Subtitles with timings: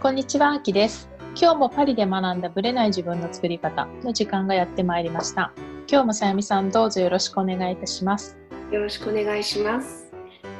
[0.00, 1.10] こんにちは、あきです。
[1.34, 5.52] 今日もパリで学んだブレない自分の作り方の時間がやってまいりました。
[5.90, 8.38] 今日もさやみさんどうぞよろしくお願いいたします。
[8.70, 10.12] よろしくお願いします。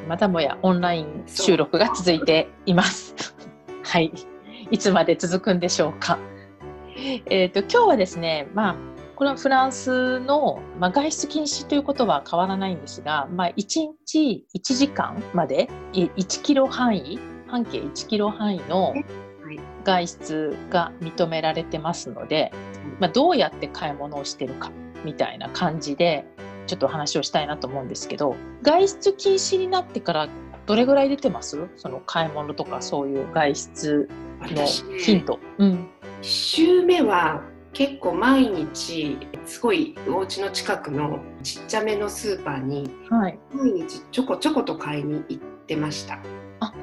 [0.09, 3.15] またもやオンライン収録が続いています。
[3.85, 4.13] はい。
[4.73, 6.19] いつまで続くんでしょうか。
[7.27, 8.77] えっ、と、今日はですね、まあ、
[9.15, 13.55] これはフランスの、まあ、外出禁止ということは変わらないんですが、まあ、1
[14.05, 19.28] 日1時間までい1キロ範囲、半径1キロ範囲のはい
[19.89, 22.53] 外出が認められてますので、
[23.01, 24.71] まあ、どうやって買い物をしてるか
[25.03, 26.27] みたいな感じで
[26.67, 30.29] ちょっとお話をしたいなと思うんですけど外出禁止になってから
[30.67, 31.69] どれぐらい出てます？
[31.77, 35.41] その買い物とかそういう外出の私ね、ヒント。
[35.57, 35.87] うん、1
[36.23, 37.43] 週目は
[37.73, 39.17] 結構毎日
[39.47, 46.19] すごいお家の近くのちっちゃめのスーパーにはい、毎日ちょこちょこと買いに行ってました。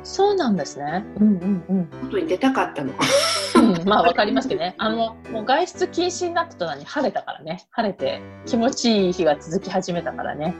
[0.06, 1.04] あそうなんですね。
[1.20, 2.94] うんうんうん外に出たかったの。
[3.56, 4.76] うん、まあわかりますけどね。
[4.78, 7.66] あのもう外出禁止になった途端に晴れたからね。
[7.72, 10.54] 晴れて気持ちいい日が続き始めたからね。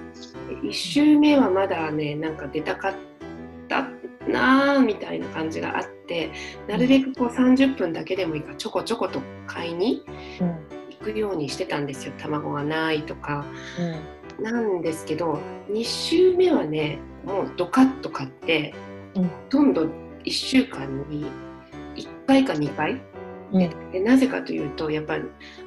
[0.64, 2.94] 1週目はまだねなんか出たかっ
[3.68, 3.88] た
[4.28, 6.32] なーみたいな感じがあって
[6.68, 10.04] なるべくこう30分だけでもいいからちょこちょこと買いに
[10.42, 10.58] うん
[10.90, 13.46] 行くようにしてたんですよ卵がないとか。
[13.80, 19.88] うんなんですけど2週目はねもうドカッと買って、うんほとんど
[20.24, 21.26] 1週間に
[21.96, 23.02] 1回か2回？
[23.52, 23.92] うん。
[23.92, 25.24] でなぜかというとやっぱり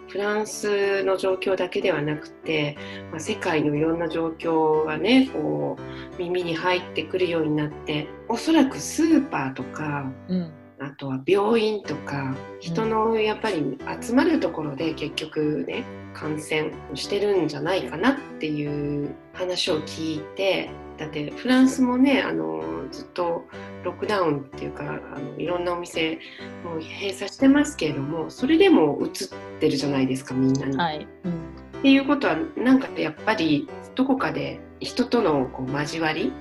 [0.08, 2.76] フランスの状況だけではなくて、
[3.10, 10.52] まあ、世界のいろんな状況がねこう耳に入ってくるようになっておそらくスーパーとかうん。
[10.80, 23.46] あとは病院とか人のやっぱり集まるところで結局ね感染してるんじゃないかなっていう話を聞いてだってフランスもねあのずっと
[23.84, 26.18] ロックダウンっていうかあのいろんなお店
[26.64, 29.28] もう閉鎖してますけれどもそれでも映っ
[29.60, 30.76] てるじゃないですかみんなに。
[30.76, 31.06] はい。
[31.24, 31.48] うん
[31.78, 36.32] っていうことはなんかやっぱりどこかで人とのこう交わり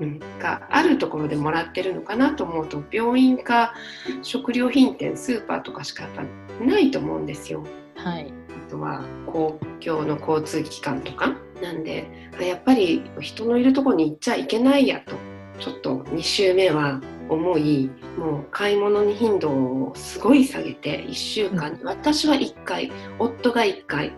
[0.00, 3.74] うんがあるところでもらってるのかなと思うと病院か
[4.22, 7.64] 食料品店スーパーとかしかやっぱないと思うんですよ。
[7.96, 8.32] はい。
[8.66, 11.36] あとは公共の交通機関とか。
[11.60, 12.08] なんで
[12.38, 15.16] あやっぱり人のいるところに行っちゃいけないやと
[15.58, 24.12] ちょっと2週目は思いもう買い物に頻度をすごい下げて1週間に、私は1回夫が1回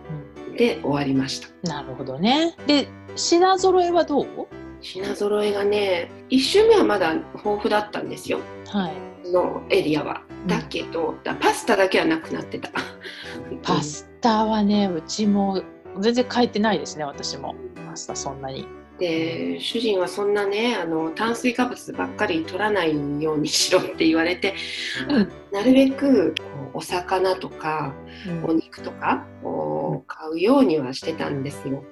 [0.57, 1.47] で終わりました。
[1.73, 2.55] なるほどね。
[2.67, 4.25] で、品揃えはどう？
[4.81, 9.31] 品揃えがね1週目はまだ豊富だったんですよはい。
[9.31, 10.23] のエリアは。
[10.47, 12.71] だけど、だパスタだけはなくなってた。
[13.61, 15.61] パスタはね、うちも
[15.99, 17.55] 全然変えてないですね、私も。
[17.87, 18.65] パスタそんなに。
[19.01, 24.53] で主人はそんなねあの炭水化物ばっかり取らないようにしろって言われて、
[25.09, 26.33] うんなるべく
[26.73, 27.93] お魚とか
[28.45, 31.83] お肉とかを買うようにはしてたんですよ。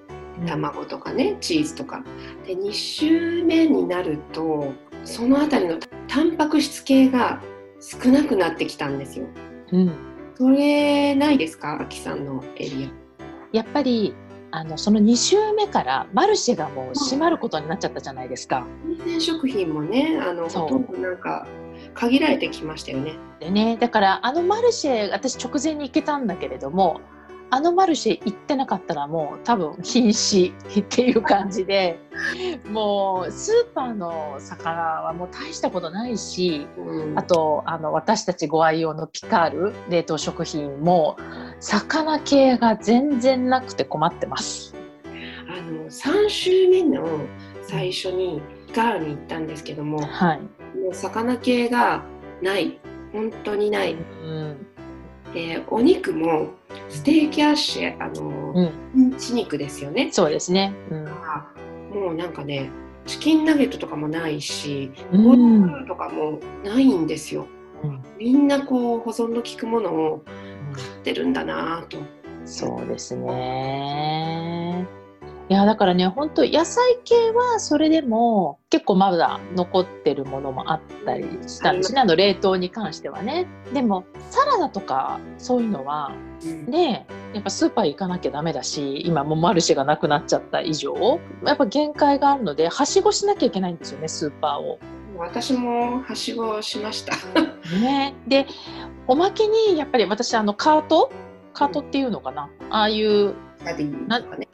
[0.48, 2.04] 卵とかねチーズとか。
[2.46, 4.72] で2週目になると
[5.04, 5.78] そのあたりの
[6.08, 7.42] タンパク質系が
[7.82, 9.26] 少なくなってきたんですよ。
[9.74, 9.92] うん。
[10.36, 12.90] それないですか、あきさんのエリ
[13.52, 14.14] やっぱり、
[14.52, 18.58] あの、その2週目からマルシェがもう閉まることになっちゃったじゃないですか。
[18.60, 18.66] ア。
[18.98, 21.48] 生鮮食品もね、あのほとんどなんか
[21.94, 23.16] 限られてきましたよね。
[23.40, 27.02] でね、だからあのマルシェ、私直前に行けたんだけれども、
[27.52, 32.00] あのマルシェ行ってなかったらもう多分瀕死っていう感じで、
[32.70, 41.18] もうスーパーの魚はもう大したことないし、うんあとあの私たちご愛用のピカール冷凍食品も
[41.60, 44.76] 魚系が全然なくて困ってます。
[45.48, 47.04] あの3週目の
[47.64, 48.42] 最初に
[48.74, 50.40] ガーに行ったんですけども、もはい。
[50.92, 52.04] う魚系が
[52.42, 52.80] ない、
[53.12, 53.94] 本当にない。
[53.94, 54.68] うん。
[55.34, 56.50] で、お肉も
[56.90, 58.72] ステーキアッシュ、あの、うん。
[58.94, 60.10] ミンチ肉ですよね。
[60.12, 60.74] そうですね。
[60.92, 61.06] うん。
[62.02, 62.70] もうなんかね、
[63.06, 67.48] チキンナゲットとかもないし、うんコールとかもないんですよ。
[67.84, 70.24] うんみんなこう保存の効くものを
[70.74, 71.98] 買ってるんだなぁと。
[72.46, 74.86] そうですね。
[75.50, 81.92] いやだからね本当野菜系はそれでも結構まだ残ってるものもあったりしたんです。
[81.92, 83.48] ねあの冷凍に関してはね。
[83.74, 86.12] でもサラダとかそういうのは
[86.68, 91.20] ねやっぱスーパー行かなきゃダメだし今もうマルシェがなくなっちゃった以上。
[91.44, 94.78] やっぱ限界があるのではしごしなきゃいけないんですよねスーパーを。
[95.18, 97.14] 私もはしごしました。
[97.82, 98.46] ね、で
[99.08, 101.12] おまけにやっぱり私あのカート？
[101.54, 102.50] カートっていうのかな？
[102.70, 103.34] ああいう
[103.64, 104.48] caddie とかね。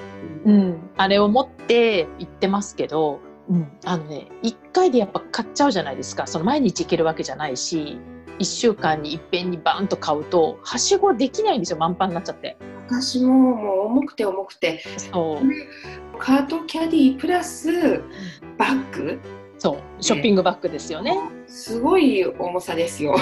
[0.45, 3.19] うん、あれを持って行ってますけど、
[3.49, 6.27] うん、あのね1回でやっぱ買っちゃうじゃないですか。
[6.27, 7.97] その毎日行けるわけじゃないし
[8.39, 12.57] 1週間にいっぺんにバーンと買うとはしごできないんですよ満帆になっちゃって。
[12.87, 14.83] 私ももう重くて重くて。
[14.97, 16.19] そう。
[16.19, 18.03] カートキャディプラス
[18.57, 19.19] バッグ？
[19.57, 20.03] そう。
[20.03, 21.17] ショッピングバッグですよね。
[21.47, 23.15] すごい重さですよ。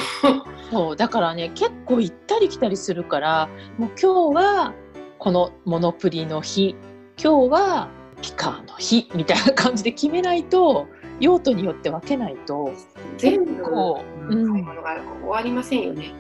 [0.72, 0.96] そう。
[0.98, 4.74] だからね結構行ったり来たりするからもう今日は
[5.24, 6.76] このモノプリの日
[7.18, 7.88] 今日は
[8.22, 10.86] ピカーの日みたいな感じで決めないと
[11.22, 12.74] 用途によって分けないと
[13.18, 16.14] 全部買い物が終わりませんよね。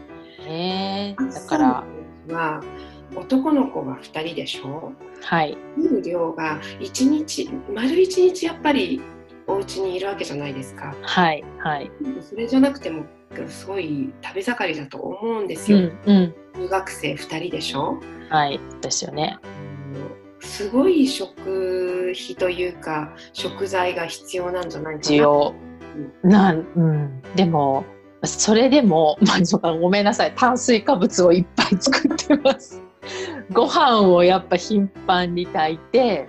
[0.47, 1.83] ねだから
[2.29, 2.63] は
[3.13, 4.93] 男の子が2人でしょ？
[5.21, 5.57] はい。
[5.75, 9.01] 見る量が1日丸1日やっぱり
[9.47, 10.95] お家にいるわけじゃないですか。
[11.01, 11.91] はいはい。
[12.21, 13.03] それじゃなくても
[13.49, 15.87] すごい食べ盛りだと思うんですうよ。
[15.87, 16.33] んうん。
[16.55, 17.99] 中学生2人でしょ？
[18.29, 19.37] はいですよね。
[20.39, 25.05] すごい食費というか食材が必要なんじゃないかな。
[25.07, 25.53] 需要。
[26.23, 27.85] なん、うん、でも
[28.25, 30.33] それでも、 まあ、そうかごめんなさい。
[30.35, 32.81] 炭水化物をいっぱい作ってます。
[33.51, 36.27] ご飯をやっぱ頻繁に炊いて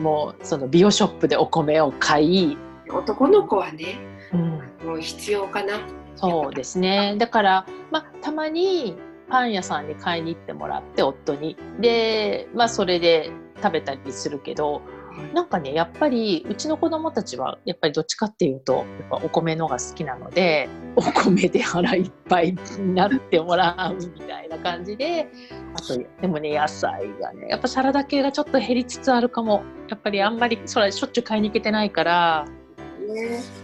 [0.00, 2.58] もうそのビオショップでお米を買い、
[2.92, 3.96] 男の子はね
[4.32, 4.40] うん、
[4.86, 5.80] もう必要かな。
[6.16, 7.16] そうですね。
[7.18, 8.96] だから、まあ、たまに
[9.28, 11.56] パン屋さんに買いに行ってもらって夫に。
[11.80, 13.30] で、まあ、それで
[13.62, 14.82] 食べたりするけど
[15.32, 25.28] なんかねやっぱりうちの子供たちはやっぱりどっちかっていうとやっぱお米のが好きなのでお米で腹いっぱいになってもらうみたいな感じで
[25.74, 29.62] あとでもね野菜がねやっぱサラダ系がちょっと減りつつあるかも。
[29.88, 32.46] やっぱりあんまりそれしょっちゅう買いに行けてないから。
[33.06, 33.40] ね。
[33.58, 33.63] うん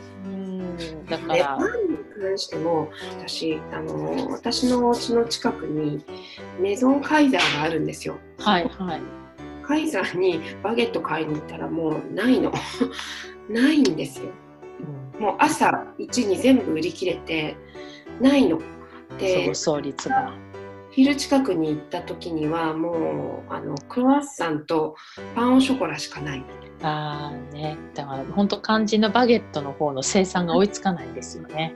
[1.08, 6.04] だかでらパンに関しても私あの私のお家の近くに
[6.58, 8.18] メゾンカイザーがあるんですよ。
[8.38, 9.00] はいはい。
[9.62, 12.52] カイザーにバゲット買いに行ったらもうないの
[13.48, 14.26] ないんですよ。
[14.80, 17.56] うんもう朝1に全部売り切れて
[18.20, 18.58] ないの。
[19.18, 20.32] で競争率が。
[20.90, 24.96] 昼近くに行った時にはもうあのクロワッサンと
[25.34, 26.44] パンオショコラしかない。
[26.82, 31.74] ああね、だから本当肝心のバゲットの方の生産が追いつかないんですよね。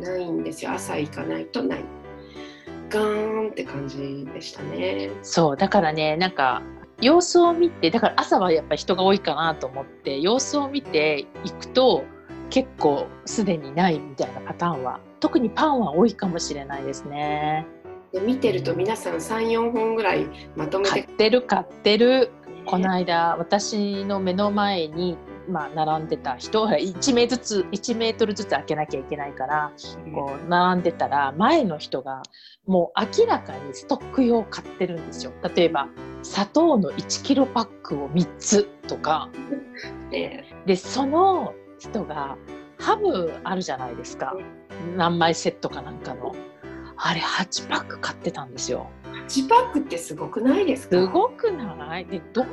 [0.00, 1.84] ないんですよ朝行かないとない。
[2.88, 5.10] ガーンって感じでしたね。
[5.22, 6.62] そうだからねなんか
[7.00, 12.04] 様子を見てだから朝はやっぱり人が多いかなと思って様子を見ていくと
[12.50, 17.66] 結構すでにないみたいなパターンは特にパンは多いかもしれないですね。
[18.12, 20.26] で見てると皆さん34本ぐらい
[20.56, 22.30] まとめ買っててる買ってる。
[22.64, 25.18] この間私の目の前に、
[25.48, 29.72] まあ、並んでた人が1名ずつ1メートルずつ開けなきゃいけないから
[30.14, 32.22] こう並んでたら前の人が
[32.64, 35.32] もう明らかにストック用買ってるんですよ。
[35.56, 35.88] 例えば
[36.22, 39.28] 砂糖の1キロパックを3つとか。
[40.10, 42.36] ねでその人が
[42.78, 44.36] ハムあるじゃないですか。
[44.96, 46.34] 何枚セットかなんかの
[47.04, 48.88] あれ8パック買ってたんですよ。
[49.28, 50.96] 8パックってすごくないですか？
[50.96, 52.06] すごくない？
[52.06, 52.46] でど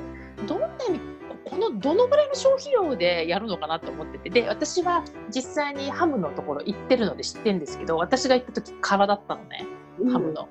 [0.47, 0.99] どんなに
[1.45, 4.29] このどのぐらいの消費量でやるのかなと思ってて。
[4.29, 9.67] で私は実際にハムのところ行ってるので知ってるんですけど私が行った時空だったのね。
[9.99, 10.09] うん。
[10.09, 10.49] ハムの。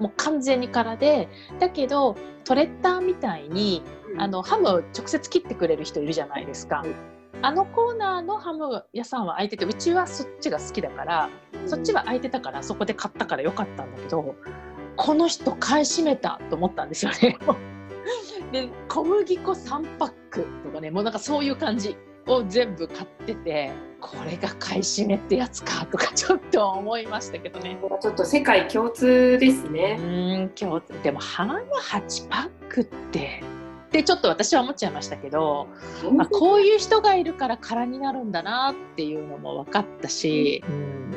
[0.00, 1.28] もう完全に空で。
[1.60, 4.20] だけどトレッターみたいにうん。
[4.20, 6.84] あのハムを直接切ってくれる人いるじゃないですか。
[7.46, 11.30] あのコーナーのハム屋さんは空いててうちはそっちが好きだから
[11.66, 14.34] そっちは空いてたからそこで買ったからよかったんだけど
[14.96, 17.38] この人買い占めたと思ったんですよね。
[18.50, 27.78] で小麦粉3パックとかねもうなんかそういう感じを全部買っててこれが買い占めってやつかとかちょっと思いましたけどね。
[28.02, 29.96] ちょっと世界共通ですうね。
[30.00, 33.44] ーん今日でもハム8パックって
[33.86, 35.68] ってちょっと私は思っちゃいましたけど、
[36.12, 41.14] まあ、こういう人がいるから空になるんだなっていうのも分かったし、うん。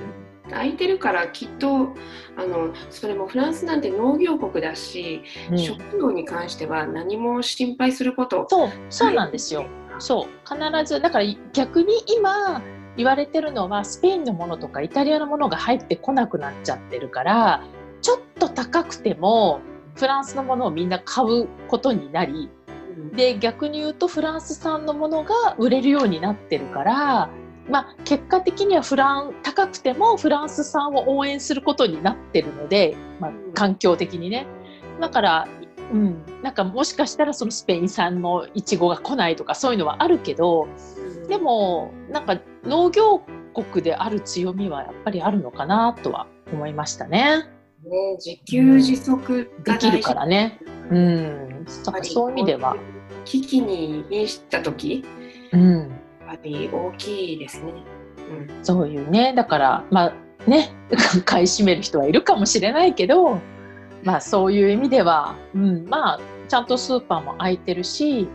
[0.49, 1.67] 空いてるからきっと
[2.35, 5.57] あのそれもフランスなんて農業国だし、うん。
[5.57, 8.45] 食料に関しては何も心配すること。
[8.49, 9.65] そうそうなんですよ。
[9.97, 10.47] そう。
[10.47, 12.61] 必ずだから逆に今
[12.97, 17.63] 言われてるのはスペインのものとかイタリアのものが入ってこなくなっちゃってるから
[18.01, 19.61] ちょっと高くても
[19.95, 22.58] フランスのものをみんな買うことになりうん
[23.15, 27.29] で逆に言うとフランス産のものが売れるようになってるから、
[27.69, 34.47] まあ、結果的にはフラン高くてもフランス産を応援することになってるので、まあ、環境的にね。
[34.99, 35.47] だから
[35.91, 40.67] うん、なんかもしかしたらそのスペイン産のいちごが来ないとかそういうのはあるけど
[41.27, 47.45] でもなんか農業国である強みはやっぱりあるのかなとは思いましたね。
[47.83, 50.59] ね、自給自足できるからね。
[50.89, 51.65] うん、
[52.03, 52.75] そういう意味では、
[53.25, 55.05] 危機に瀕した時
[55.51, 55.89] うん、やっ
[56.27, 57.73] ぱり大きいですね。
[58.29, 58.65] うん。
[58.65, 59.33] そういうね。
[59.35, 60.13] だからまあ
[60.47, 60.71] ね
[61.25, 63.39] 買い占める人はいるかもしれないけど
[64.03, 68.27] まあそういう意味では、うん、まあちゃんとスーパーも空いてるし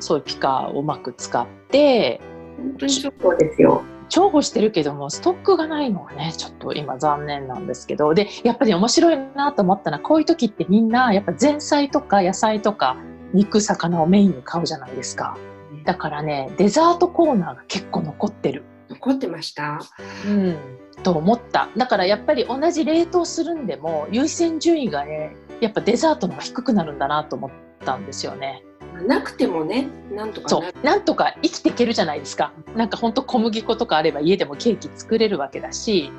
[0.00, 2.20] そういうピカをうまく使って
[2.58, 8.14] 本当にそうですよ重宝してるけどもストックがないのはねちょっと今残念なんですけど。
[8.14, 12.96] でやっぱり面白いなと思ったのはこういう時ってみんなやっぱ前菜とか野菜とか
[13.32, 15.36] 肉魚をメインに買うじゃないですか。
[15.84, 18.64] だからねデザートコーナーが結構残ってる。
[18.90, 19.80] 残ってました？
[20.26, 20.56] うん。
[21.02, 21.68] と思った。
[21.76, 27.50] だからやっぱり同じ冷凍するんでも優先順位がねやっぱデザートの方が低くなるんだなと思っ
[27.84, 28.62] たんですよね。
[29.02, 32.52] なくてもねなんとかなんとか生きていけるじゃないですか。
[32.76, 36.10] なんかほんと小麦粉とかあれば家でもケーキ作れるわけだし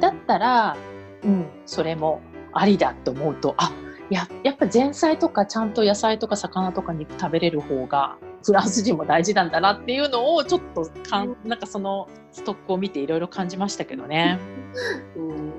[0.00, 0.76] だったら、
[1.24, 2.20] うん、それも
[2.52, 3.72] ありだと思うとあ
[4.10, 14.38] ややっぱ前菜とかちゃんと野菜とか魚とか肉食べれる方がフランス人も大事なんだなっていうのをちょっとかんなんかそのストックを見ていろいろ感じましたけどね。
[15.16, 15.52] うん。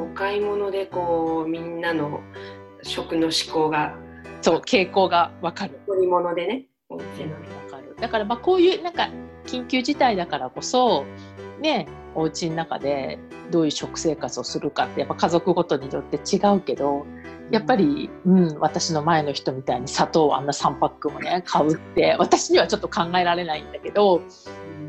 [0.00, 2.20] お買い物でこうみんなの
[2.82, 3.96] 食の思考が
[4.42, 5.80] そう傾向がわかる。
[5.88, 6.66] 乗り物でね。
[6.88, 7.04] わか
[7.78, 7.96] る。
[7.98, 9.08] だからまあこういうなんか
[9.46, 11.04] 緊急事態だからこそ
[11.60, 13.18] ねお家の中で
[13.50, 17.06] どういう食生活をするかってやっぱ家族ごとによって違うけど
[17.50, 24.22] やっぱり、うん、私の前の人みたいに砂糖をあんな3パックもね買うって私にはちょっと考えられないんだけど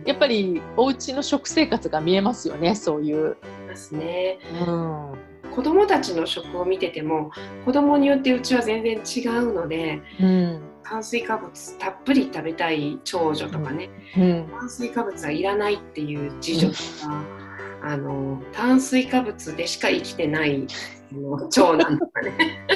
[0.06, 3.38] やっぱりお家の食生活が見えますよねそういう。
[3.74, 4.40] ですね。
[4.68, 7.32] うん子供たちの食を見てても
[7.64, 16.82] 子供によってうちは全然違うので、うん、炭水化物たっぷり食べたい長女とかね、うん、炭水化物はいらないっていう次女とか、
[17.84, 20.66] うん、あの炭水化物でしか生きてない
[21.52, 22.68] 長男とかね。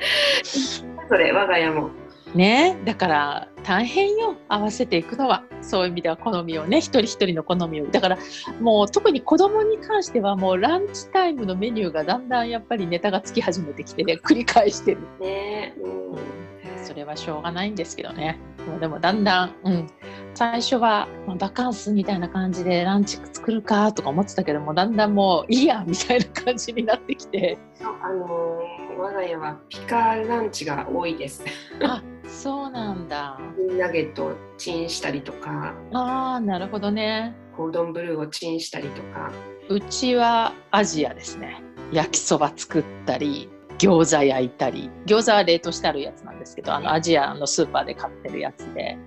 [1.10, 1.90] それ我が家も
[2.34, 2.78] ね。
[2.84, 5.44] だから大変よ合わせていくのは。
[5.62, 7.86] そういう意味では好みをね一人一人の好みを。
[7.86, 8.18] だから
[8.60, 15.00] もう特に子供に関してはもうランチタイムのメニューがだんだんやっぱりネタがつき始めてきてね 繰り返してる。
[15.20, 16.16] ね、う
[16.82, 18.38] ん、それはしょうがないんですけどね。
[18.66, 19.86] もうでもだんだん、うん、
[20.34, 27.58] 最初は、まあ、バカンスみたいな感じでランチ作るかとか思ってたけどもだんだんもういいやみたいな感じになってきて。
[28.02, 31.42] あの我が家はピカランチが多いです。
[31.82, 33.40] あそうなんだ。
[33.78, 35.74] ナゲットをチンしたりとか。
[35.92, 37.34] ああ、なるほどね。
[37.56, 39.32] コードンブルーをチンしたりとか。
[39.70, 41.62] うちはアジアですね。
[41.92, 44.90] 焼きそば作ったり、餃子焼いたり。
[45.06, 48.98] 餃子は冷凍してあるやつなんですけど、あのアジアのスーパーで買ってるやつで。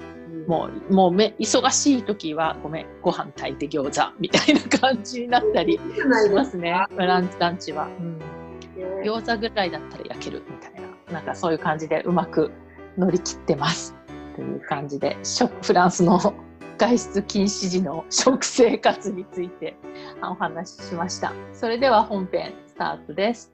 [0.48, 8.20] もうもうめ忙しい時はごめんご飯炊いて餃子みたいな感じになったりしますねランランチは、うん、
[9.04, 12.52] 餃子ぐらいだったら焼けるみたいななんかそういう感じでうまく
[12.98, 13.96] 乗り切ってます
[14.36, 15.18] という感じで
[15.62, 16.20] フランスの
[16.78, 19.78] 外出禁止時の食生活について
[20.22, 21.32] お話ししました。
[21.54, 23.54] それでは本編スタートです。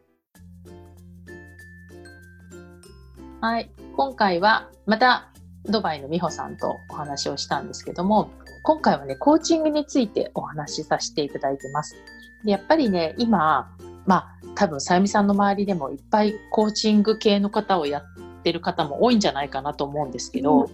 [3.41, 5.29] はい、今回はまた
[5.65, 8.31] ドバイの美穂さんとお話をしたんですけども、
[8.63, 11.95] 今回はね、コーチングについてお話しさせていただいてます。
[12.43, 13.75] でやっぱりね、今、
[14.09, 18.03] まあ多分さゆみさんの周りでもいっぱいコーチング系の方をやっ
[18.39, 20.69] ってる方も多いんじゃないかなと思うんですけど、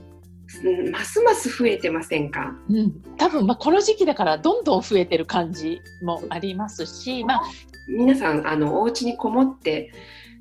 [0.63, 7.42] うん、ますます増えてませんか、うん、多分まあこの時期だからどんどん増えてる感じもありますし、まあ、
[7.89, 9.92] 皆さんあのお家にこもって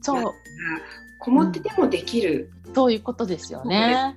[0.00, 0.32] そう。
[1.20, 4.14] こもっててもできる、うん、そういうことですよね。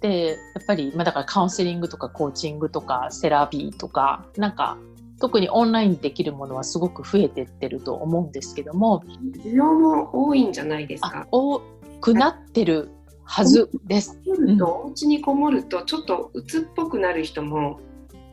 [0.00, 4.78] でやっぱり、まあ、だからカウンセリングとかコーチングとかセラピーとかなんか
[5.20, 9.02] 特にオンラインできるものはすごく増えてってると思うんですけども
[9.44, 11.26] 需要も多いんじゃないですか？
[11.32, 11.60] お
[12.00, 12.90] くなってる
[13.24, 14.18] はずです。
[14.60, 17.80] お家にこもるとちょっと鬱っぽくなる人も、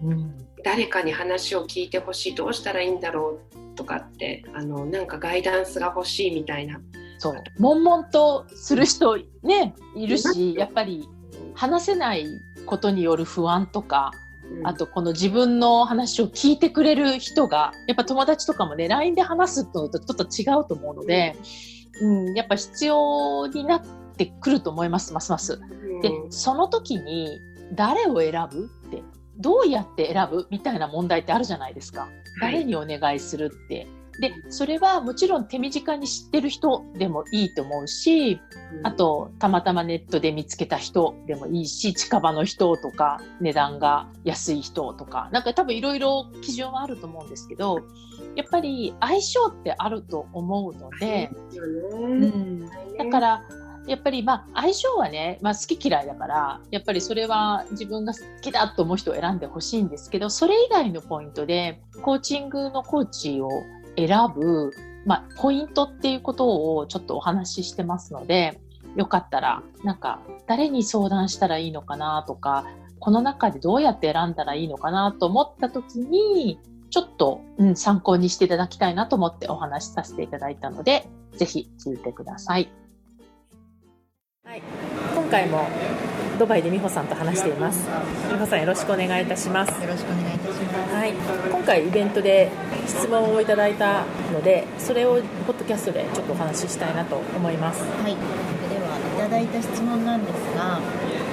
[0.03, 6.79] うん、誰かに話を聞いてほしいどうしたらいいんだろうとかってあのなんかガイダンスが欲しいみたいな。
[7.17, 11.07] そう悶々とする人ねいるしやっぱり
[11.53, 12.25] 話せない
[12.65, 14.24] ことによる不安とか、うん、
[14.63, 21.35] あとこの自分の話を聞いてくれる人がやっぱ友達とかもね LINE で話すとちょっと違うと思うので。
[21.37, 23.81] うんうん、やっぱ必要になっ
[24.17, 25.59] てくると思いますますます。
[26.01, 27.39] でその時に
[27.73, 29.01] 誰を選ぶって
[29.37, 32.07] どうやって選ぶみたいな問題ってあるじゃないですか。
[32.41, 33.87] 誰にお願いするって。
[34.19, 38.39] でそれはもちろん手短に知ってる人でもいいと思うし
[38.83, 47.81] あとたまたまネットで見つけた人でもいいし近場の人とか値段が安い人とかなんか多分いろいろ基準はあると思うんですけど
[48.35, 51.29] やっぱり相性ってあると思うので、
[51.91, 52.65] うん、
[52.97, 53.43] だから
[53.87, 63.49] やっぱりまあ相性はね、まあ、好き嫌いだからやっぱりそれは自分が好きだと思う人を選んでほしいんですけどそれ以外のポイントでコーチングのコーチを
[63.97, 64.71] 選ぶ、
[65.05, 68.59] まあ、ポイントっていうことをちょっとお話ししてますので
[68.95, 72.65] よかったらなんか誰に相談したらいいのかなとか
[72.99, 76.59] この中でどうやって選んだらいいのかなと思った時に
[76.89, 82.69] ちょっと、うん、参考にしていただきたいなと思ってお話しさせていただいたのでぜひ聞いてください。
[84.45, 84.61] はい、
[85.13, 85.67] 今回も
[86.39, 87.85] ドバイで美穂さんと話しています。
[88.29, 89.81] 美穂さんよろしくお願いいたします。
[89.81, 90.93] よろしくお願いいたします。
[90.93, 91.13] はい。
[91.51, 92.51] 今回イベントで
[92.87, 97.81] 質問をいただいたのでそれをポッドキャストでちょっとお話ししたいなと思います。
[97.81, 98.15] はい。
[98.69, 100.79] ではいただいた質問なんですが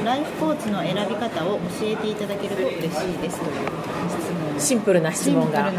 [0.05, 3.69] ライフコーチの選び方を教えていただけると嬉しいですという
[4.09, 4.61] 質問。
[4.61, 5.73] シンプルな質問が。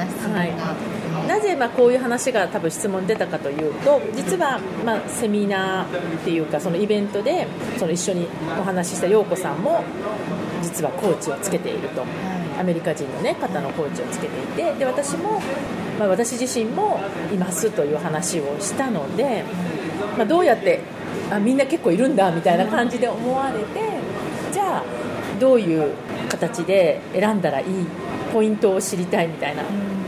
[1.28, 8.28] なぜまあこういう話が多分質問出たかというと実はまあセミナーっていうかそのイベントでその一緒に
[8.60, 9.84] お話しした陽子さんも
[10.62, 12.04] 実はコーチをつけていると、
[12.60, 15.42] アメリカ人の、ね、方のコーチをつけていてで私も、
[16.00, 17.00] まあ、私自身も
[17.32, 19.44] いますという話をしたので、
[20.18, 20.82] まあ、どうやって
[21.32, 23.80] あみんな結構いるんだみたいな感じで思われて
[24.52, 24.84] じゃあ
[25.40, 25.94] どういう
[26.30, 27.66] 形で選んだらいい
[28.32, 29.64] ポイントを知りたいみたいな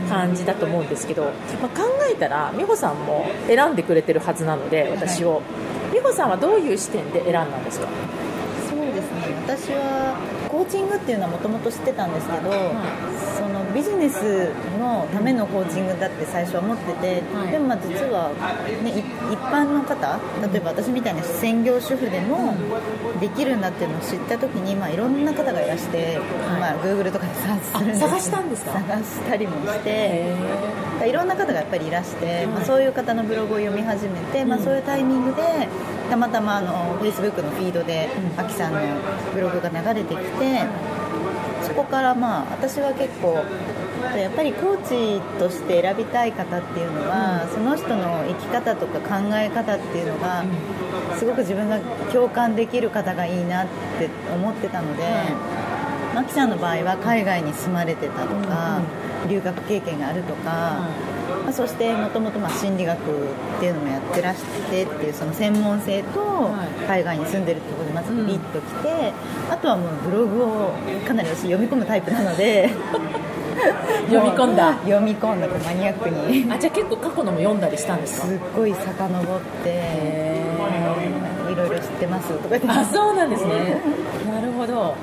[0.08, 1.32] 感じだと思うんですけど、まあ、
[1.68, 5.42] 考えたら美穂さんも選んでくれてるはずなので私を、
[5.92, 7.88] 美穂さんはどういう視点で選んだんですか？
[8.70, 9.34] そうですね。
[9.46, 10.16] 私は
[10.48, 12.50] コーチングっていうのはもともと知ってたんですけど、
[13.36, 14.48] そのビジネス
[14.80, 17.52] のためのコーチングだって最初は思ってて、はい。
[17.52, 18.32] でもまあ実は、
[18.82, 20.18] ね、い一般の方
[20.50, 22.54] 例えば私みたいな専業主婦でも
[23.20, 26.18] できるんだっていうのを知った時に、まあ、いろんな方がいらして、
[26.58, 28.72] まあ、Google とかでサーチするんですあ探したんですか？
[28.72, 30.34] 探したりもしてへ
[31.08, 34.64] いろんな方がやっぱりいらして、まあ、はいそういう方のブログを読み始めて、まあ、うん。
[34.64, 35.68] そういうタイミングで
[36.08, 38.40] たまたまあの Facebook のフィードでうん。
[38.40, 38.80] アキさんの
[39.34, 40.64] ブログが流れてきて
[40.95, 40.95] そ
[41.76, 43.44] こからまあ私は結構
[44.16, 50.44] やっぱりコーチとして選びたい方っていうのは、その人の生き方とか考え方っていうのが、
[51.16, 51.78] すごく自分が
[52.12, 53.66] 共感できる方がいいなっ
[53.98, 55.02] て思ってたので、
[56.14, 58.80] マキさんの場合は海外に住まれてたとか、
[59.28, 60.88] 留学経験があるとか、
[61.44, 63.00] まあ、そしてもともとまあ心理学っ
[63.60, 66.86] ていうのもやってらしてっていうその専門性とはい。
[66.86, 69.12] 海外に住んでるってことでまずビビッときて、
[69.50, 70.70] あとはもうブログを
[71.06, 72.70] かなり私読み込むタイプなので
[74.08, 74.74] 読み込んだ。
[74.84, 76.46] 読み込んだマニアックに。
[76.52, 78.26] あじゃあ結構過去のも読んだりしたんですか？
[78.26, 80.42] すっごい遡ってへ
[81.50, 82.68] いろいろ知ってますとか言って。
[82.68, 83.80] あそうなんですね。
[84.30, 84.80] なるほど。
[84.80, 84.94] はい、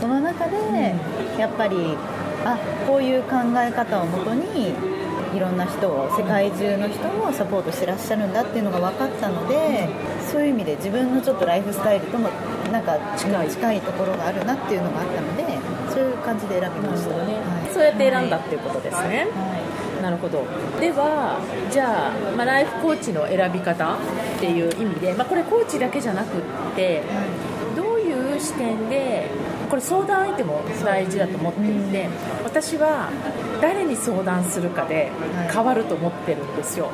[0.00, 0.94] その中で
[1.38, 1.96] やっぱり
[2.44, 4.74] あこういう考え方をもとに
[5.34, 9.88] いろんな人を世界中の人をサポートしてらっしゃるんだっていうのが分かったので
[10.30, 12.28] そういう意味で自分のちょっとライフスタイルとも
[12.70, 13.80] なんか近い近い。
[13.80, 15.44] ところがあるなっていうのがあったので
[15.90, 17.72] そういう感じで選びました、ね、はい。
[17.72, 20.02] そうやって選んだっていうことですね、はい。
[20.02, 20.44] なるほど。
[20.80, 21.40] では
[21.70, 23.98] じゃあ、まあ、ライフコーチの選び方っ
[24.38, 26.40] ていう意味で、まあ、これコーチだけじゃなくっ
[26.76, 27.02] て
[27.76, 29.28] どういう視点で
[29.68, 32.08] これ相談相手も大事だと思っていて、
[32.44, 33.08] 私は
[33.60, 35.10] 誰に相談するかで
[35.52, 36.90] 変わると思ってるんですよ、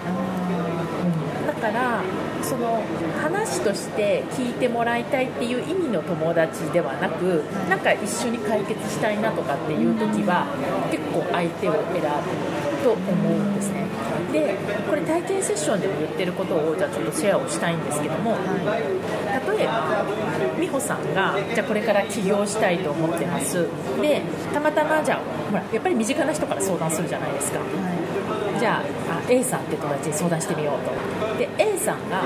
[1.47, 2.03] だから
[2.43, 2.83] その
[3.23, 7.71] 話として聞いてもらいたいっていう意味の友達ではなく、はい。
[7.71, 10.47] なんか一緒に解決したいなとかっていう時は、
[10.91, 11.87] 結構相手を選ぶ
[12.85, 13.86] と思うんですね
[14.37, 14.55] で
[14.89, 18.37] これ体験セッションでも言ってることをじゃあちょっとシェアをしたいんですけども
[19.57, 20.05] 例えば
[20.61, 23.67] 美穂さんがじゃあこれから起業したいと思ってます。
[24.01, 24.21] で
[24.53, 25.21] たまたまじゃあ
[25.51, 27.61] ほらやっぱり身近な人から相談するじゃないですか。
[28.59, 31.39] じゃああ A さんって友達に相談してみようと。
[31.39, 32.23] で A さんが、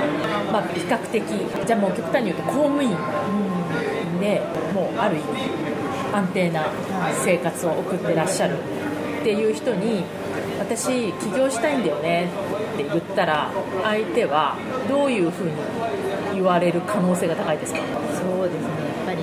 [0.52, 1.22] まあ、比較的
[1.66, 2.90] じゃあもう極端に言うと公務員
[4.20, 4.40] で
[4.74, 5.24] もうある意味
[6.12, 6.66] 安定な
[7.24, 8.58] 生活を送ってらっしゃる
[9.20, 10.04] っていう人に
[10.60, 12.28] 私起業したいんだよね
[12.74, 13.50] って言ったら
[13.82, 14.56] 相手は
[14.88, 15.52] どういうふうに
[16.34, 17.80] 言われる可能性が高いですか？
[17.80, 18.68] そうですね。
[18.68, 19.22] やっぱり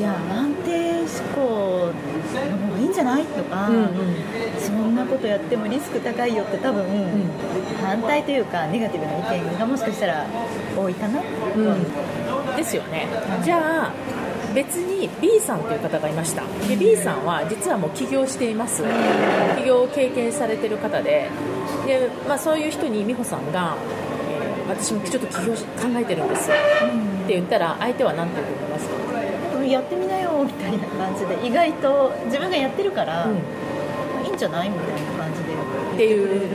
[0.00, 3.24] いや安定志向の方がいいんじゃない？
[3.24, 3.68] とか、
[4.58, 6.84] そんなことやってもリスク高いよって多分、
[7.82, 10.26] 反対というかネガティブな意見がもしかしたら
[10.76, 11.58] 多いかな、う。
[11.58, 13.08] ん、ですよね、
[13.44, 13.92] じゃあ
[14.54, 16.42] 別に B さんという方がいました。
[16.68, 18.82] で B さんは実はもう起業しています。
[19.58, 21.28] 起業を経験されてる方で。
[21.86, 23.76] で、まあ、そういう人に美穂さんが、
[24.30, 26.54] えー私もちょっと起業し考えてるんですっ
[27.26, 28.88] て言ったら相手は何て言うと思います
[29.58, 31.44] かやってみなよみたいな感じで。
[31.44, 34.24] 意外と自分がやってるから、うん。
[34.24, 34.68] いいんじゃない？
[34.70, 35.54] みたいな感じで
[35.94, 36.50] っていう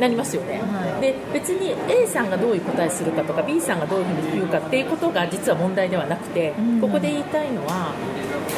[0.00, 1.00] ななりますよね、はい。
[1.00, 6.80] で別に A さんがどういう答えするかとか B さんがどういうふうに言うかっていうことが実は問題ではなくて、うん。
[6.80, 7.92] ここで言いたいのは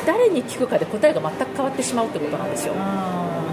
[0.07, 2.75] 誰に聞くかで答えが全く変わってしまうってことなんですよ。
[2.77, 3.45] あ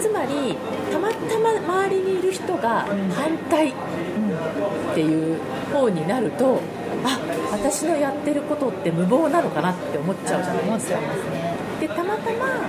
[0.00, 0.56] つまり
[0.92, 3.74] たまたま周りにいる人が反対っ
[4.94, 5.38] ていう
[5.72, 6.60] 方になると
[7.04, 7.18] あ
[7.50, 10.98] 私のやってることって無謀なのかなって思っちゃうじゃないですか。
[11.80, 12.60] でたまたま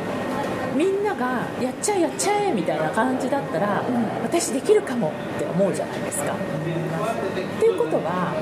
[0.78, 3.84] みんながやっちゃえやっちゃえみたいな感じだったら、
[4.22, 6.34] 私できるかもって思うじゃないですか。
[6.34, 8.34] っていうことは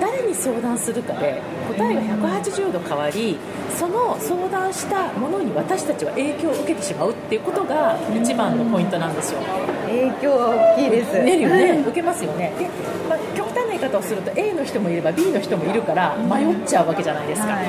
[0.00, 3.36] 誰に相談するかで答えが180度変わり
[3.76, 9.40] その相談したものに私たちは影響を受けてしまうっていうことが一番のポイントなんですよ。
[9.86, 11.22] 影響は大きいです。
[11.22, 11.80] ねるよね。
[11.80, 12.54] 受けますよね。
[12.58, 12.66] で、
[13.08, 17.66] まあ、極端な言い方をすると A の人もいれば B の人もいるから迷っちゃうわけじゃないですか、はい。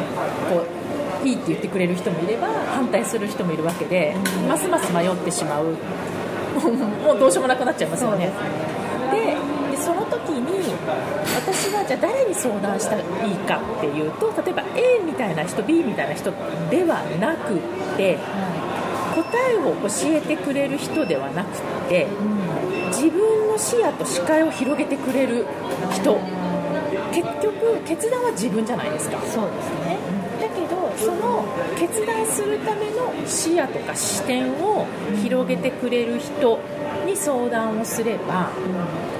[0.49, 0.92] こう
[1.23, 4.15] いいって言ってくれる人もいれば反対する人もいるわけで、
[4.47, 5.75] ますます迷ってしまう。
[7.03, 8.29] もうどうしようもなくなっちゃいますよね。
[9.11, 9.35] で
[9.71, 10.71] でその時に
[11.35, 16.31] 私はじゃあ誰に相談したらいいかっていうと例えば A みたいな人 B みたいな人
[16.69, 17.57] ではなくっ
[17.97, 18.17] て
[19.15, 22.07] 答えを教えてくれる人ではなくって
[22.87, 25.45] 自分の視野と視界を広げてくれる
[25.91, 26.17] 人。
[27.13, 29.19] 結局決断は自分じゃないですか。
[29.21, 30.12] そうですね
[31.03, 31.43] その
[31.77, 34.85] 決断するための視野とか視点を
[35.21, 36.59] 広げてくれる人
[37.05, 38.49] に相談をすれば、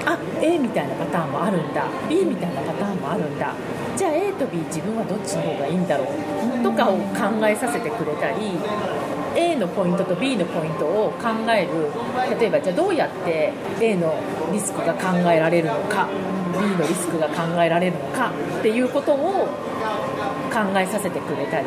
[0.06, 1.84] あ A みたいなパターンもあるんだ。
[2.08, 3.52] B みたいなパターンもあるんだ。
[3.96, 6.62] じゃあ A と B 自分はどっちの方がいいんだろう？
[6.62, 8.58] とかを考えさせてくれたり
[9.36, 11.92] A のポイントと B のポイントを考える。
[12.40, 14.14] 例えばじゃあどうやって A の
[14.52, 16.08] リスクが考えられるのか
[16.60, 19.48] B のリスクが考えられるのかっていうことを
[20.52, 21.66] 考えさせてくれたり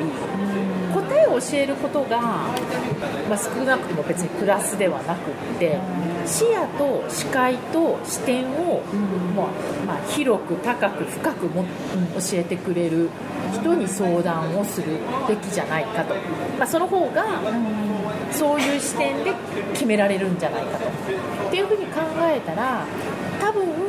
[0.93, 5.77] 答えを教えることが、まあ、少なくとも別にプラスではなくって
[6.25, 8.81] 視野と視界と視点を、
[9.35, 9.47] まあ
[9.85, 11.63] まあ、広く高く深くも
[12.15, 13.09] 教えてくれる
[13.53, 14.97] 人に相談をする
[15.27, 16.15] べきじゃないかと、
[16.57, 17.25] まあ、その方が
[18.31, 19.33] そういう視点で
[19.73, 20.87] 決められるんじゃないかと。
[21.47, 22.85] っていうふうに考えたら
[23.39, 23.86] 多分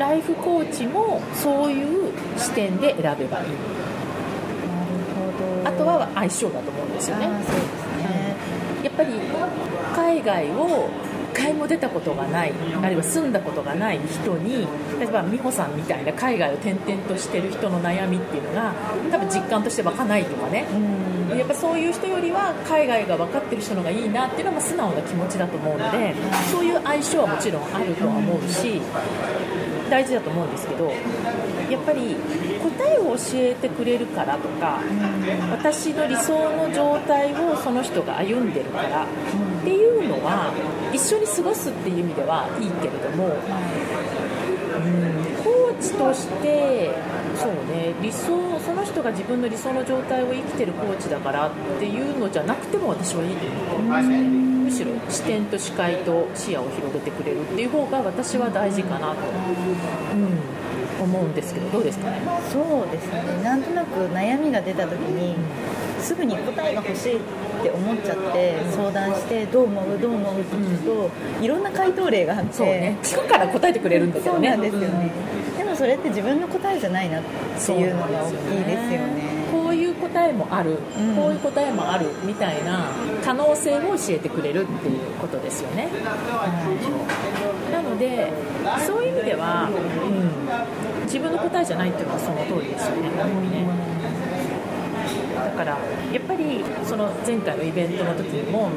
[0.00, 3.46] ライフコーチもそういう視点で選べばいい。
[5.62, 7.26] あとは相性だと思うんですよね。
[7.26, 7.64] あーそうです
[7.98, 8.36] ね。
[8.82, 9.10] やっぱり
[9.94, 10.88] 海外を
[11.32, 14.66] 一回も出たことがないあるいは住んだことがない人に
[14.98, 18.74] 例えば美穂さんみたいな海外を転々としてる人の悩みっていうのが
[19.12, 20.66] 多分実感として湧かないとかね
[21.36, 26.14] やっぱそういう人よりは海外が分かってる人の方がいいなっていうのはまあ素直な気持ちだと思うので
[26.50, 28.80] そういう相性はもちろんあるとは思うし
[29.90, 30.90] 大事だと思うんですけど
[31.70, 32.16] やっぱり
[32.62, 34.80] 答えを教えてくれるからとか
[35.50, 39.06] 私の理想の状態をその人が歩んでるからっ
[39.64, 40.52] ていうのは
[40.92, 43.30] 一緒に過ごすっていう意味ではいいけれども、う
[44.88, 46.90] ん、コーチとして
[47.40, 47.94] そうね。
[48.02, 54.50] 理想その人が自分の理想の状態を生きてるコーチだからっていうのじゃなくても私はいいと思いますね。
[54.70, 60.59] むしろ視点と視界と視野を広げてくれるっていう方が私は大事かなと、うん、
[61.04, 62.10] 思うんですけどどうですか？
[62.10, 62.20] ね
[62.52, 63.42] そうですね。
[63.42, 65.36] なんとなく悩みが出た時に
[66.00, 67.20] すぐに答えが欲しいっ
[67.62, 69.98] て思っちゃって相談してどう思う？
[69.98, 70.40] どう思う？
[70.40, 71.10] って聞くと
[71.42, 72.98] いろんな回答例があってそうね。
[73.02, 74.48] 聞くから答えてくれるんだけどね。
[74.50, 75.10] そうなんですよね、
[75.58, 79.40] でもそれって自分の答えじゃないなっていうのが大きいですよね。
[79.52, 81.16] こういう答えもある、うん。
[81.16, 82.86] こういう答えもあるみたいな
[83.24, 85.88] 可能性を教えてくれるっていうことですよね。
[87.70, 88.32] なので
[88.86, 93.08] そういう意味では、うん、自分の答えじゃないっていうのはその通りですよね。
[93.10, 93.90] 本当にね
[95.44, 95.78] だから
[96.12, 98.68] やっぱりその前回のイベントの時にも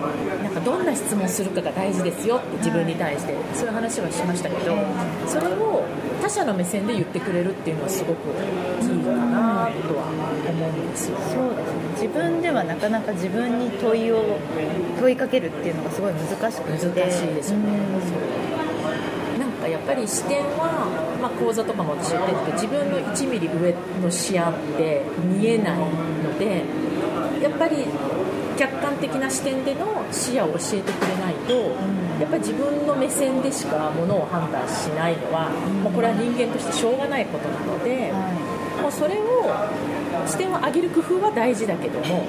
[0.42, 4.76] なんかどんな質問するかが大事ですよって自分に対してそういう話はしましたけど
[5.28, 5.84] それを
[6.22, 10.08] 他者の目線で言ってくれるっていうのはすごくいいかなとは
[10.50, 11.18] 思うんですよ。
[11.18, 14.38] そうですね自分ではなかなか自分に問いを
[15.00, 17.64] 問いかけるっていうのがすごい難しくて難しいですよね
[19.64, 23.74] かやっぱり視点は、まあ、講座とかも私言ってるけど自分の1ミリ上
[24.04, 26.64] の視野って見えないので
[27.42, 27.88] やっぱり
[28.58, 31.54] 客観的な視点での視野を教えてくれないと、
[32.22, 38.14] やっぱり自分の目線でしかものを判断しないのは、もうこれは人間としてしょうがないことなので、
[38.80, 39.50] もうそれを
[40.28, 42.28] 視点を上げる工夫は大事だけども、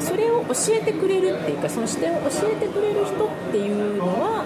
[0.00, 4.44] それを教えてくれるっていうかその視点を教えてくれる人っていうのは、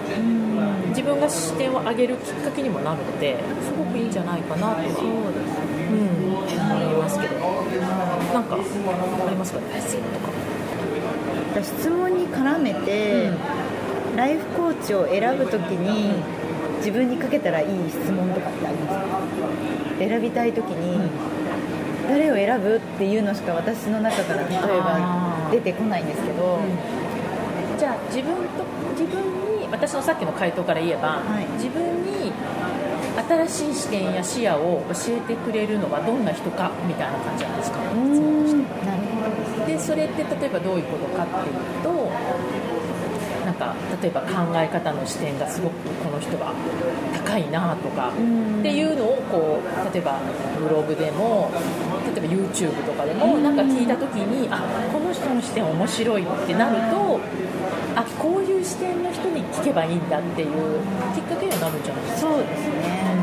[0.93, 7.33] 自分が視点を上げるきっかけにもなるのですごくいいんじゃないかなとは、うん、思いますけど。
[8.33, 9.65] なんかありますかね？
[9.81, 11.63] 質問とか。
[11.63, 13.29] 質問に絡めて、
[14.15, 16.13] ライフコーチを選ぶときに
[16.77, 19.19] 自分にかけたらいい質問とかってありますか？
[19.99, 21.09] 選びたいときに
[22.07, 26.59] 誰を選ぶっていうのしか私の中から例えば出てこないんですけど、
[27.77, 31.47] じゃあ自分と自分に私のさっきの回答から言えば、はい。
[31.57, 32.31] 自分に
[33.47, 37.79] 新しい視点や視野を教えてくれるのはどんな人かみたいな感じなんですか？
[37.79, 39.65] なるほど。
[39.65, 42.11] でそれって例えばどういうことかっていうと
[43.45, 46.53] なんか例えば考え方の視点がすごくこの人が
[47.25, 48.13] 高いなとかっ
[48.61, 50.19] ていうのをこう例えば
[50.59, 51.49] ブログでも
[52.15, 57.19] 例えば YouTube とかでもなんか聞いた時にあこの人の視点面白いってなると
[57.95, 60.47] あこういう視点の人に聞けばいいんだっていう
[61.15, 62.29] きっかけにはなるんじゃないですか？
[62.31, 63.13] そうですね。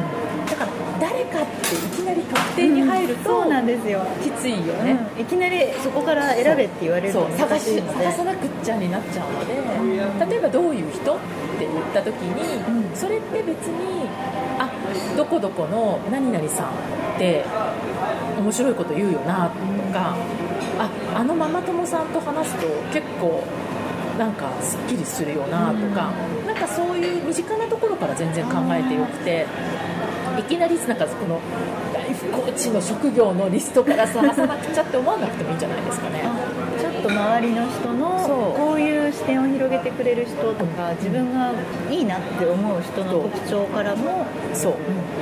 [0.51, 9.55] だから誰かっていきなり特定に入るとそうなんですよ、きついよね、うんいきなりそこから選べって言われるそうの探し探さなくっちゃになっちゃうので
[10.33, 11.19] 例えばどういう人っ
[11.59, 12.97] て言った時に、うん。
[12.97, 14.09] それって別に
[14.59, 14.69] あ
[15.17, 17.45] どこどこの何々さんって
[18.39, 19.53] 面白いこと言うよなと
[19.93, 20.17] か、
[20.79, 23.43] ああのママ友さんと話すと結構
[24.21, 26.13] なんかすっきりするよなとか、
[26.47, 29.47] なんかそういう身近なところから全然考えてよくて。
[30.39, 31.41] いきなりなんかこの
[31.93, 36.23] ライフコーチの職業のリストから探さなくちゃって思わなくてもいいんじゃないですかね。
[36.81, 38.19] ちょっと周りの人の
[39.21, 41.53] 視点を広げてくれる人とか自分が
[41.91, 44.75] いいなって思う人の特徴からもそう。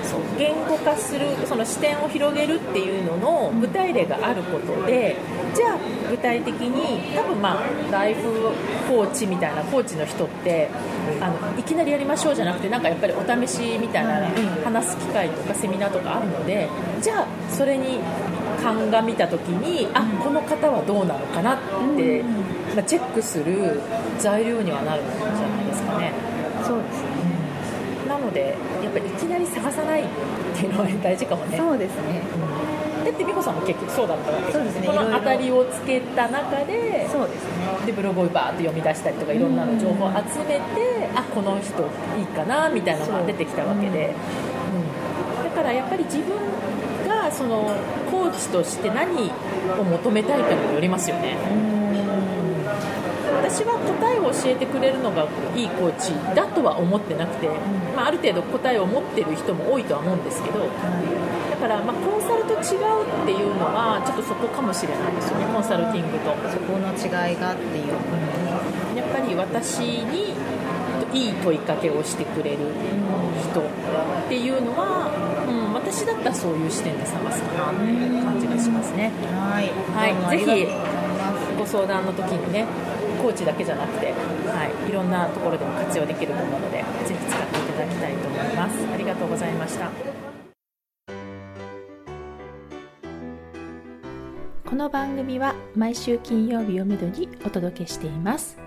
[0.05, 0.21] そう。
[0.39, 5.17] 言語化するその視点を広げるっていうのの具体例があることで
[5.55, 5.79] じゃあ
[6.11, 8.23] 具体的に多分まあライフ
[8.89, 10.69] コーチみたいなコーチの人って
[11.21, 14.29] あのいきなりやりましょうじゃなくてなんかやっぱりお試しみたいな
[14.65, 16.69] 話す機会とかセミナーとかあるので
[17.03, 17.99] じゃあそれに
[18.63, 21.59] 鑑みた時にあこの方はどうなのかなっ
[21.97, 22.25] て、
[22.79, 23.81] まあ、チェックする
[24.21, 26.13] 材料にはなるんじゃないですかね。
[26.63, 27.11] そうですね。
[28.07, 30.07] なのでやっぱりいきなり探さないっ
[30.55, 31.59] ていうのは大事かもね。
[31.59, 32.23] そうですね。
[33.03, 34.87] だって美穂さんも結局そうだったわけそうですね。
[34.87, 37.67] この当たりをつけた中でそうですね。
[37.85, 40.63] でブログをバーッと読み出したりとかいろんなの情報を集めて
[41.17, 41.83] あこの人
[42.15, 45.43] いいかなみたいなのが出てきたわけで、うん。
[45.43, 46.39] だからやっぱり自分
[47.09, 47.75] がその
[48.09, 49.33] コーチとして何
[49.81, 51.35] を求めたいかにもよりますよね
[53.49, 55.25] 私は答えを教えてくれるのが
[55.57, 57.49] いいコーチだとは思ってなくて、
[57.97, 66.37] まあ、ある程度答えを持ってる人も多いとは思うんですけどだからまあコンサルと違うっていうのはちょっとそこかもしれないですよねコンサルティングと。
[66.53, 67.97] そこの違いがっていう。
[68.95, 70.37] やっぱり私に
[71.15, 72.59] いい問いかけをしてくれる
[73.41, 75.09] 人っていうのは、
[75.49, 79.11] うん、私だったらそういう視点で探すかなっていう感じがしますね。
[79.33, 79.73] はい。
[79.97, 80.13] はい。
[80.13, 81.57] どうもありがとうございます。
[81.59, 82.67] ご相談の時にね
[83.19, 89.91] コーチだけじゃなくて、はい、いろんなところでも活用できると思うのでぜひ使っていただきたいと思いますありがとうございました。
[94.69, 98.59] この番組は毎週金曜日をめどにお届けしています。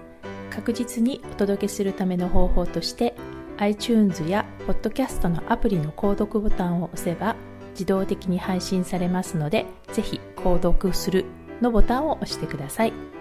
[0.49, 3.13] 確実にお届けするための方法として
[3.57, 7.35] iTunes や Podcast のアプリの購読ボタンを押せば
[7.73, 11.25] 自動的に配信されますのでぜひ購読する
[11.61, 13.20] のボタンを押してください。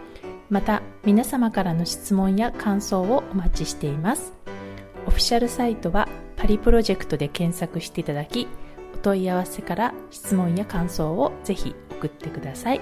[0.51, 4.33] また皆様からの質問や感想をお待ちしています。
[5.07, 8.49] オフィシャルサイトはパリプロジェクトで検索していただき
[8.95, 12.81] お問い合わせから質問や感想をぜひ送ってください。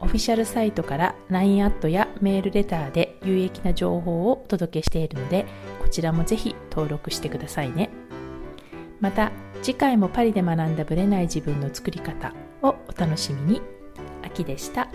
[0.00, 5.46] オフィシャルサイトから LINE アットやメールレターで有益な情報をお届けしているので
[5.82, 7.90] こちらもぜひ登録してくださいね。
[9.00, 13.62] また次回もパリで学んだブレない自分の作り方をお楽しみに。
[14.22, 14.88] 秋でした。